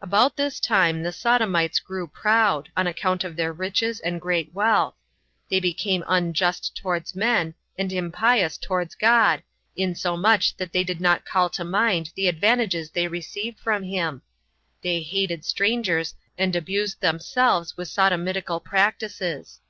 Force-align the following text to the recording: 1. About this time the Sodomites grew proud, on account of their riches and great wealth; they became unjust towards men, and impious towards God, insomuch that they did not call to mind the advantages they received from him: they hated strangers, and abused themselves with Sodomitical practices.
1. 0.00 0.08
About 0.10 0.36
this 0.36 0.60
time 0.60 1.02
the 1.02 1.10
Sodomites 1.12 1.80
grew 1.80 2.06
proud, 2.06 2.68
on 2.76 2.86
account 2.86 3.24
of 3.24 3.36
their 3.36 3.54
riches 3.54 4.00
and 4.00 4.20
great 4.20 4.52
wealth; 4.52 4.94
they 5.48 5.60
became 5.60 6.04
unjust 6.06 6.76
towards 6.76 7.16
men, 7.16 7.54
and 7.78 7.90
impious 7.90 8.58
towards 8.58 8.94
God, 8.94 9.42
insomuch 9.74 10.54
that 10.58 10.72
they 10.74 10.84
did 10.84 11.00
not 11.00 11.24
call 11.24 11.48
to 11.48 11.64
mind 11.64 12.12
the 12.16 12.28
advantages 12.28 12.90
they 12.90 13.08
received 13.08 13.58
from 13.58 13.82
him: 13.82 14.20
they 14.82 15.00
hated 15.00 15.42
strangers, 15.42 16.16
and 16.36 16.54
abused 16.54 17.00
themselves 17.00 17.74
with 17.74 17.88
Sodomitical 17.88 18.62
practices. 18.62 19.60